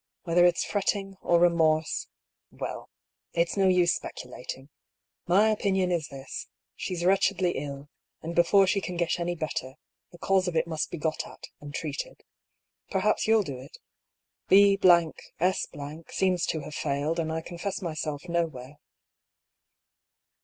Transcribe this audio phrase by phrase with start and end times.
[0.23, 2.07] Whether it's fretting, or remorse—
[2.59, 2.89] well,
[3.33, 4.69] it's no use speculating.
[5.27, 7.87] My opinion is this— she's wretchedly ill;
[8.23, 9.75] and before she can get any better,
[10.11, 12.23] the cause of it must be got at, and treated.
[12.89, 13.77] Perhaps you'll do it.
[14.49, 14.75] B
[15.39, 15.67] S
[16.07, 18.79] seems to have failed, and I con fess myself nowhere."